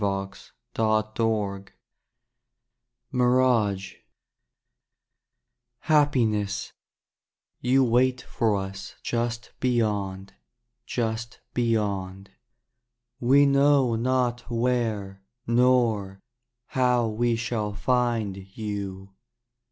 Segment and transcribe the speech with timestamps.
[0.01, 0.29] DAY
[1.13, 1.63] DREAMS
[3.11, 3.97] MIRAGE
[5.81, 6.73] Happiness—
[7.61, 10.33] you wait for us Just beyond,
[10.87, 12.31] Just beyond.
[13.19, 16.19] We know not where, Nor
[16.69, 19.11] how we shall find you.